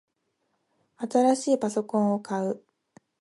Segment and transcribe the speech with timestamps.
[0.97, 2.63] 新しいパソコンを買う